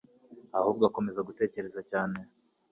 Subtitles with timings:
[0.57, 2.17] ahubwo akomeza gutekereza cyane